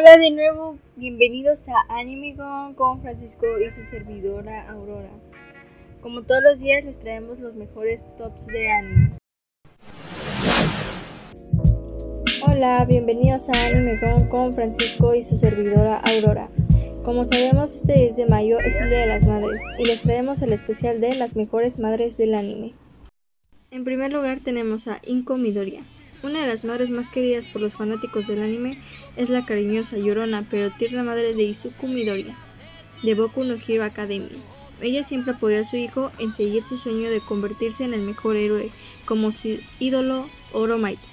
Hola 0.00 0.16
de 0.16 0.30
nuevo, 0.30 0.78
bienvenidos 0.94 1.68
a 1.68 1.98
Anime 1.98 2.36
con 2.76 3.02
Francisco 3.02 3.46
y 3.58 3.68
su 3.68 3.84
servidora 3.84 4.70
Aurora. 4.70 5.10
Como 6.00 6.22
todos 6.22 6.40
los 6.44 6.60
días 6.60 6.84
les 6.84 7.00
traemos 7.00 7.40
los 7.40 7.56
mejores 7.56 8.06
tops 8.16 8.46
de 8.46 8.70
anime. 8.70 9.18
Hola, 12.46 12.84
bienvenidos 12.84 13.48
a 13.48 13.66
Anime 13.66 13.98
con 14.30 14.54
Francisco 14.54 15.16
y 15.16 15.24
su 15.24 15.36
servidora 15.36 15.96
Aurora. 15.96 16.46
Como 17.04 17.24
sabemos, 17.24 17.74
este 17.74 17.94
10 17.94 18.16
de 18.18 18.26
mayo 18.26 18.60
es 18.60 18.76
el 18.76 18.90
Día 18.90 19.00
de 19.00 19.06
las 19.08 19.26
Madres 19.26 19.58
y 19.80 19.84
les 19.84 20.02
traemos 20.02 20.42
el 20.42 20.52
especial 20.52 21.00
de 21.00 21.16
las 21.16 21.34
mejores 21.34 21.80
madres 21.80 22.16
del 22.16 22.34
anime. 22.34 22.72
En 23.72 23.82
primer 23.82 24.12
lugar 24.12 24.38
tenemos 24.44 24.86
a 24.86 25.00
Inko 25.04 25.38
Midoriya. 25.38 25.82
Una 26.20 26.40
de 26.40 26.48
las 26.48 26.64
madres 26.64 26.90
más 26.90 27.08
queridas 27.08 27.46
por 27.46 27.62
los 27.62 27.74
fanáticos 27.74 28.26
del 28.26 28.42
anime 28.42 28.76
es 29.16 29.30
la 29.30 29.46
cariñosa, 29.46 29.98
llorona, 29.98 30.44
pero 30.50 30.70
tierna 30.70 31.04
madre 31.04 31.32
de 31.32 31.44
Izuku 31.44 31.86
Midoriya, 31.86 32.36
de 33.04 33.14
Boku 33.14 33.44
no 33.44 33.54
Hero 33.54 33.84
Academia. 33.84 34.36
Ella 34.80 35.04
siempre 35.04 35.34
apoyó 35.34 35.60
a 35.60 35.64
su 35.64 35.76
hijo 35.76 36.10
en 36.18 36.32
seguir 36.32 36.64
su 36.64 36.76
sueño 36.76 37.08
de 37.08 37.20
convertirse 37.20 37.84
en 37.84 37.94
el 37.94 38.00
mejor 38.00 38.36
héroe, 38.36 38.70
como 39.04 39.30
su 39.30 39.60
ídolo 39.78 40.28
Oromaito. 40.52 41.08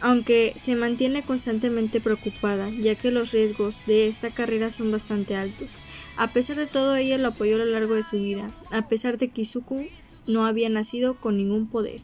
Aunque 0.00 0.52
se 0.56 0.74
mantiene 0.74 1.22
constantemente 1.22 2.00
preocupada, 2.00 2.70
ya 2.70 2.96
que 2.96 3.12
los 3.12 3.30
riesgos 3.30 3.78
de 3.86 4.08
esta 4.08 4.30
carrera 4.30 4.72
son 4.72 4.90
bastante 4.90 5.36
altos. 5.36 5.78
A 6.16 6.32
pesar 6.32 6.56
de 6.56 6.66
todo, 6.66 6.96
ella 6.96 7.18
lo 7.18 7.28
apoyó 7.28 7.54
a 7.54 7.60
lo 7.60 7.66
largo 7.66 7.94
de 7.94 8.02
su 8.02 8.16
vida, 8.16 8.50
a 8.72 8.88
pesar 8.88 9.16
de 9.16 9.28
que 9.28 9.42
Izuku 9.42 9.86
no 10.26 10.44
había 10.44 10.68
nacido 10.68 11.14
con 11.14 11.36
ningún 11.36 11.68
poder. 11.68 12.00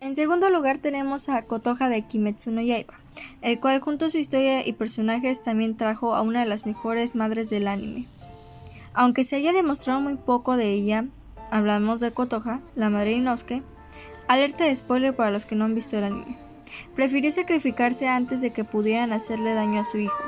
En 0.00 0.14
segundo 0.14 0.48
lugar 0.48 0.78
tenemos 0.78 1.28
a 1.28 1.42
Kotoha 1.42 1.88
de 1.88 2.02
Kimetsu 2.02 2.52
no 2.52 2.62
Yaiba, 2.62 2.94
el 3.42 3.58
cual 3.58 3.80
junto 3.80 4.06
a 4.06 4.10
su 4.10 4.18
historia 4.18 4.64
y 4.64 4.72
personajes 4.72 5.42
también 5.42 5.76
trajo 5.76 6.14
a 6.14 6.22
una 6.22 6.40
de 6.40 6.46
las 6.46 6.66
mejores 6.66 7.16
madres 7.16 7.50
del 7.50 7.66
anime. 7.66 8.00
Aunque 8.94 9.24
se 9.24 9.34
haya 9.34 9.52
demostrado 9.52 10.00
muy 10.00 10.14
poco 10.14 10.56
de 10.56 10.72
ella, 10.72 11.06
hablamos 11.50 11.98
de 11.98 12.12
Kotoha, 12.12 12.60
la 12.76 12.90
madre 12.90 13.12
Inosuke, 13.12 13.62
alerta 14.28 14.66
de 14.66 14.76
spoiler 14.76 15.16
para 15.16 15.32
los 15.32 15.46
que 15.46 15.56
no 15.56 15.64
han 15.64 15.74
visto 15.74 15.98
el 15.98 16.04
anime. 16.04 16.38
Prefirió 16.94 17.32
sacrificarse 17.32 18.06
antes 18.06 18.40
de 18.40 18.50
que 18.50 18.62
pudieran 18.62 19.12
hacerle 19.12 19.54
daño 19.54 19.80
a 19.80 19.84
su 19.84 19.98
hijo, 19.98 20.22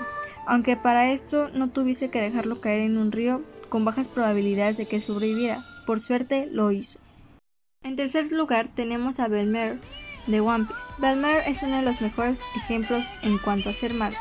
aunque 0.46 0.76
para 0.76 1.12
esto 1.12 1.48
no 1.50 1.70
tuviese 1.70 2.10
que 2.10 2.20
dejarlo 2.20 2.60
caer 2.60 2.80
en 2.80 2.98
un 2.98 3.12
río 3.12 3.42
con 3.68 3.84
bajas 3.84 4.08
probabilidades 4.08 4.78
de 4.78 4.86
que 4.86 5.00
sobreviviera. 5.00 5.62
Por 5.86 6.00
suerte 6.00 6.48
lo 6.50 6.72
hizo. 6.72 6.98
En 7.82 7.96
tercer 7.96 8.30
lugar 8.30 8.68
tenemos 8.68 9.20
a 9.20 9.28
Belmer 9.28 9.80
de 10.26 10.40
One 10.40 10.66
Piece. 10.66 10.92
Belmer 10.98 11.42
es 11.46 11.62
uno 11.62 11.76
de 11.76 11.82
los 11.82 12.02
mejores 12.02 12.44
ejemplos 12.54 13.10
en 13.22 13.38
cuanto 13.38 13.70
a 13.70 13.72
ser 13.72 13.94
madre. 13.94 14.18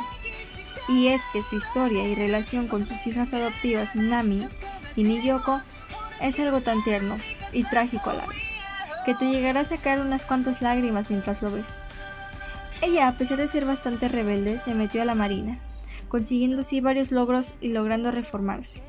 Y 0.87 1.07
es 1.07 1.23
que 1.33 1.43
su 1.43 1.57
historia 1.57 2.07
y 2.07 2.15
relación 2.15 2.69
con 2.69 2.87
sus 2.87 3.05
hijas 3.05 3.33
adoptivas 3.33 3.97
Nami 3.97 4.47
y 4.95 5.03
Niyoko 5.03 5.61
es 6.21 6.39
algo 6.39 6.61
tan 6.61 6.81
tierno 6.85 7.17
y 7.51 7.65
trágico 7.65 8.11
a 8.11 8.13
la 8.13 8.27
vez, 8.27 8.61
que 9.05 9.13
te 9.13 9.29
llegará 9.29 9.59
a 9.59 9.65
sacar 9.65 9.99
unas 9.99 10.25
cuantas 10.25 10.61
lágrimas 10.61 11.09
mientras 11.09 11.41
lo 11.41 11.51
ves. 11.51 11.81
Ella, 12.81 13.09
a 13.09 13.17
pesar 13.17 13.37
de 13.37 13.49
ser 13.49 13.65
bastante 13.65 14.07
rebelde, 14.07 14.57
se 14.57 14.73
metió 14.73 15.01
a 15.01 15.05
la 15.05 15.15
marina, 15.15 15.59
consiguiendo 16.07 16.61
así 16.61 16.79
varios 16.79 17.11
logros 17.11 17.53
y 17.59 17.67
logrando 17.67 18.09
reformarse. 18.09 18.81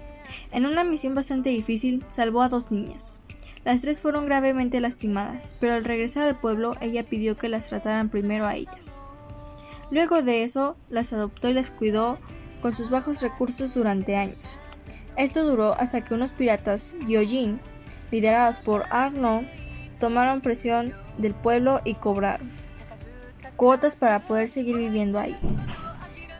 En 0.52 0.64
una 0.64 0.84
misión 0.84 1.16
bastante 1.16 1.50
difícil, 1.50 2.04
salvó 2.08 2.42
a 2.42 2.48
dos 2.48 2.70
niñas, 2.70 3.20
las 3.64 3.82
tres 3.82 4.00
fueron 4.00 4.26
gravemente 4.26 4.80
lastimadas, 4.80 5.56
pero 5.60 5.74
al 5.74 5.84
regresar 5.84 6.26
al 6.26 6.40
pueblo 6.40 6.76
ella 6.80 7.02
pidió 7.02 7.36
que 7.36 7.48
las 7.48 7.68
trataran 7.68 8.08
primero 8.08 8.46
a 8.46 8.56
ellas. 8.56 9.02
Luego 9.90 10.22
de 10.22 10.44
eso, 10.44 10.76
las 10.88 11.12
adoptó 11.12 11.48
y 11.48 11.54
las 11.54 11.70
cuidó 11.70 12.16
con 12.62 12.74
sus 12.74 12.90
bajos 12.90 13.20
recursos 13.22 13.74
durante 13.74 14.16
años. 14.16 14.58
Esto 15.16 15.44
duró 15.44 15.74
hasta 15.78 16.00
que 16.00 16.14
unos 16.14 16.32
piratas, 16.32 16.94
Gyojin, 17.06 17.60
liderados 18.10 18.60
por 18.60 18.84
Arno, 18.90 19.44
tomaron 19.98 20.40
presión 20.40 20.94
del 21.18 21.34
pueblo 21.34 21.80
y 21.84 21.94
cobraron 21.94 22.50
cuotas 23.56 23.94
para 23.94 24.20
poder 24.20 24.48
seguir 24.48 24.78
viviendo 24.78 25.18
ahí. 25.18 25.36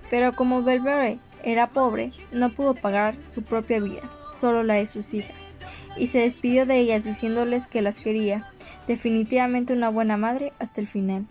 Pero 0.09 0.33
como 0.33 0.63
Belvere 0.63 1.19
era 1.45 1.71
pobre, 1.71 2.13
no 2.33 2.51
pudo 2.51 2.75
pagar 2.75 3.17
su 3.29 3.43
propia 3.43 3.81
vida 3.81 4.11
solo 4.35 4.63
la 4.63 4.75
de 4.75 4.87
sus 4.87 5.15
hijas, 5.15 5.59
y 5.97 6.07
se 6.07 6.21
despidió 6.21 6.67
de 6.67 6.79
ellas 6.79 7.05
diciéndoles 7.05 7.67
que 7.67 7.83
las 7.83 8.01
quería, 8.01 8.49
definitivamente 8.87 9.73
una 9.73 9.89
buena 9.89 10.17
madre 10.17 10.53
hasta 10.59 10.81
el 10.81 10.87
final. 10.87 11.27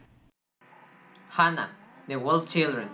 Hannah, 1.36 1.72
de 2.08 2.16
Wolf 2.16 2.48
Children. 2.48 2.90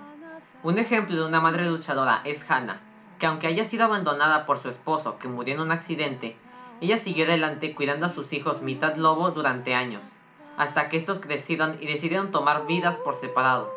Un 0.64 0.78
ejemplo 0.78 1.16
de 1.16 1.26
una 1.26 1.42
madre 1.42 1.70
luchadora 1.70 2.22
es 2.26 2.50
Hannah, 2.50 2.82
que 3.20 3.26
aunque 3.26 3.48
haya 3.48 3.66
sido 3.66 3.86
abandonada 3.86 4.46
por 4.46 4.62
su 4.62 4.70
esposo 4.70 5.18
que 5.20 5.28
murió 5.28 5.56
en 5.56 5.62
un 5.62 5.72
accidente, 5.72 6.36
ella 6.82 6.98
siguió 6.98 7.26
adelante 7.26 7.74
cuidando 7.74 8.08
a 8.08 8.10
sus 8.10 8.34
hijos 8.34 8.62
mitad 8.62 8.96
lobo 8.96 9.32
durante 9.32 9.74
años, 9.74 10.20
hasta 10.58 10.90
que 10.90 10.98
estos 10.98 11.20
crecieron 11.20 11.78
y 11.80 11.88
decidieron 11.88 12.32
tomar 12.32 12.66
vidas 12.68 12.98
por 12.98 13.16
separado. 13.16 13.72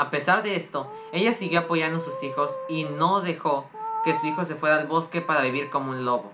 A 0.00 0.08
pesar 0.08 0.42
de 0.42 0.56
esto, 0.56 0.90
ella 1.12 1.34
siguió 1.34 1.60
apoyando 1.60 1.98
a 1.98 2.02
sus 2.02 2.22
hijos 2.22 2.58
y 2.70 2.84
no 2.84 3.20
dejó 3.20 3.68
que 4.02 4.18
su 4.18 4.26
hijo 4.26 4.46
se 4.46 4.54
fuera 4.54 4.76
al 4.76 4.86
bosque 4.86 5.20
para 5.20 5.42
vivir 5.42 5.68
como 5.68 5.90
un 5.90 6.06
lobo. 6.06 6.32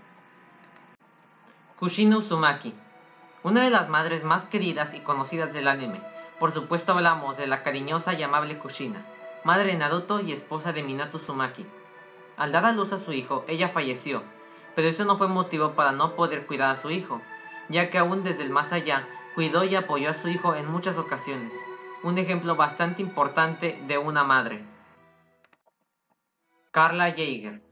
Kushina 1.76 2.16
Uzumaki, 2.16 2.72
una 3.42 3.64
de 3.64 3.70
las 3.70 3.88
madres 3.88 4.22
más 4.22 4.44
queridas 4.44 4.94
y 4.94 5.00
conocidas 5.00 5.52
del 5.52 5.66
anime. 5.66 6.00
Por 6.38 6.52
supuesto 6.52 6.92
hablamos 6.92 7.38
de 7.38 7.48
la 7.48 7.64
cariñosa 7.64 8.14
y 8.14 8.22
amable 8.22 8.56
Kushina, 8.56 9.04
madre 9.42 9.72
de 9.72 9.78
Naruto 9.78 10.20
y 10.20 10.30
esposa 10.30 10.72
de 10.72 10.84
Minato 10.84 11.16
Uzumaki. 11.16 11.66
Al 12.36 12.52
dar 12.52 12.66
a 12.66 12.70
luz 12.70 12.92
a 12.92 13.00
su 13.00 13.12
hijo, 13.12 13.44
ella 13.48 13.70
falleció, 13.70 14.22
pero 14.76 14.86
eso 14.86 15.04
no 15.04 15.18
fue 15.18 15.26
motivo 15.26 15.72
para 15.72 15.90
no 15.90 16.14
poder 16.14 16.46
cuidar 16.46 16.70
a 16.70 16.76
su 16.76 16.92
hijo, 16.92 17.20
ya 17.68 17.90
que 17.90 17.98
aún 17.98 18.22
desde 18.22 18.44
el 18.44 18.50
más 18.50 18.72
allá 18.72 19.08
cuidó 19.34 19.64
y 19.64 19.74
apoyó 19.74 20.10
a 20.10 20.14
su 20.14 20.28
hijo 20.28 20.54
en 20.54 20.70
muchas 20.70 20.98
ocasiones. 20.98 21.52
Un 22.02 22.18
ejemplo 22.18 22.56
bastante 22.56 23.02
importante 23.02 23.82
de 23.86 23.98
una 23.98 24.22
madre. 24.22 24.64
Carla 26.70 27.10
Jaeger. 27.10 27.62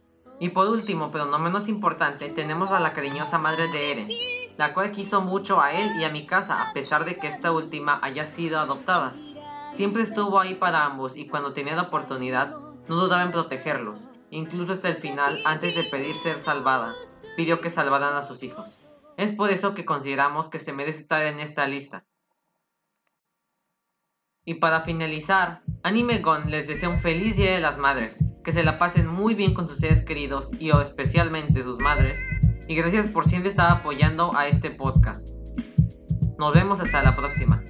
Y 0.41 0.49
por 0.49 0.69
último, 0.69 1.11
pero 1.13 1.27
no 1.27 1.39
menos 1.39 1.69
importante, 1.69 2.31
tenemos 2.31 2.71
a 2.71 2.81
la 2.81 2.93
cariñosa 2.93 3.39
madre 3.39 3.69
de 3.69 3.93
Eren, 3.93 4.09
la 4.57 4.73
cual 4.73 4.93
quiso 4.93 5.21
mucho 5.21 5.61
a 5.61 5.73
él 5.73 5.93
y 5.97 6.05
a 6.05 6.11
mi 6.11 6.27
casa, 6.27 6.63
a 6.63 6.73
pesar 6.73 7.05
de 7.05 7.17
que 7.17 7.29
esta 7.29 7.53
última 7.53 8.01
haya 8.03 8.25
sido 8.25 8.59
adoptada. 8.59 9.15
Siempre 9.73 10.03
estuvo 10.03 10.41
ahí 10.41 10.55
para 10.55 10.85
ambos 10.85 11.17
y 11.17 11.29
cuando 11.29 11.53
tenía 11.53 11.77
la 11.77 11.83
oportunidad, 11.83 12.57
no 12.89 12.97
dudaba 12.97 13.23
en 13.23 13.31
protegerlos, 13.31 14.09
incluso 14.31 14.73
hasta 14.73 14.89
el 14.89 14.97
final, 14.97 15.43
antes 15.45 15.75
de 15.75 15.85
pedir 15.85 16.17
ser 16.17 16.39
salvada, 16.39 16.95
pidió 17.37 17.61
que 17.61 17.71
salvaran 17.71 18.17
a 18.17 18.23
sus 18.23 18.43
hijos. 18.43 18.81
Es 19.17 19.33
por 19.33 19.51
eso 19.51 19.75
que 19.75 19.85
consideramos 19.85 20.49
que 20.49 20.59
se 20.59 20.73
merece 20.73 21.01
estar 21.01 21.25
en 21.27 21.41
esta 21.41 21.67
lista. 21.67 22.05
Y 24.47 24.55
para 24.55 24.83
finalizar, 24.83 25.63
Anime 25.83 26.19
Gon 26.19 26.51
les 26.51 26.67
desea 26.67 26.91
un 26.91 26.99
feliz 26.99 27.37
Día 27.37 27.55
de 27.55 27.61
las 27.61 27.79
Madres, 27.79 28.23
que 28.45 28.53
se 28.53 28.63
la 28.63 28.79
pasen 28.79 29.07
muy 29.07 29.35
bien 29.35 29.55
con 29.55 29.67
sus 29.67 29.79
seres 29.79 30.03
queridos 30.03 30.51
y 30.59 30.71
o 30.71 30.83
especialmente 30.83 31.63
sus 31.63 31.79
madres. 31.79 32.21
Y 32.69 32.75
gracias 32.75 33.11
por 33.11 33.27
siempre 33.27 33.49
estar 33.49 33.71
apoyando 33.71 34.37
a 34.37 34.47
este 34.47 34.71
podcast. 34.71 35.31
Nos 36.39 36.55
vemos 36.55 36.79
hasta 36.81 37.03
la 37.03 37.15
próxima. 37.15 37.63